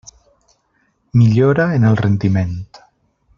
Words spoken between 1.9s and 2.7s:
el rendiment.